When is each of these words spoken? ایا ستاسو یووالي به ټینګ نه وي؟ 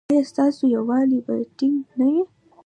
ایا 0.11 0.23
ستاسو 0.31 0.63
یووالي 0.75 1.19
به 1.25 1.35
ټینګ 1.57 1.77
نه 1.97 2.07
وي؟ 2.13 2.21